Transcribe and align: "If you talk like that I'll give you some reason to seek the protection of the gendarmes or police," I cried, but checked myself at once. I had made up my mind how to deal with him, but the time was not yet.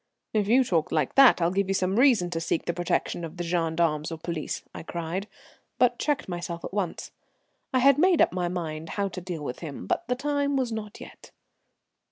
"If 0.33 0.47
you 0.47 0.63
talk 0.63 0.91
like 0.91 1.13
that 1.13 1.43
I'll 1.43 1.51
give 1.51 1.67
you 1.67 1.75
some 1.75 1.97
reason 1.99 2.31
to 2.31 2.41
seek 2.41 2.65
the 2.65 2.73
protection 2.73 3.23
of 3.23 3.37
the 3.37 3.43
gendarmes 3.43 4.11
or 4.11 4.17
police," 4.17 4.63
I 4.73 4.81
cried, 4.81 5.27
but 5.77 5.99
checked 5.99 6.27
myself 6.27 6.63
at 6.65 6.73
once. 6.73 7.11
I 7.71 7.77
had 7.77 7.99
made 7.99 8.19
up 8.19 8.33
my 8.33 8.47
mind 8.47 8.89
how 8.97 9.09
to 9.09 9.21
deal 9.21 9.43
with 9.43 9.59
him, 9.59 9.85
but 9.85 10.07
the 10.07 10.15
time 10.15 10.57
was 10.57 10.71
not 10.71 10.99
yet. 10.99 11.29